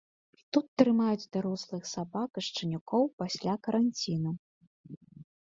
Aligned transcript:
Тут 0.55 0.65
трымаюць 0.81 1.29
дарослых 1.37 1.83
сабак 1.93 2.31
і 2.41 2.45
шчанюкоў 2.47 3.03
пасля 3.21 3.53
каранціну. 3.69 4.31